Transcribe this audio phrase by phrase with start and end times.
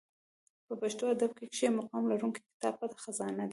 [0.67, 3.49] په پښتو ادب کښي مقام لرونکى کتاب پټه خزانه دئ.